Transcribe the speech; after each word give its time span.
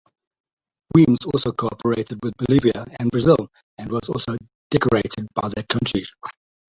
Weems 0.95 1.19
also 1.31 1.51
cooperated 1.51 2.23
with 2.23 2.33
Bolivia 2.37 2.87
and 2.99 3.11
Brazil 3.11 3.49
and 3.77 3.91
was 3.91 4.09
also 4.09 4.35
decorated 4.71 5.27
by 5.35 5.47
that 5.49 5.69
countries. 5.69 6.09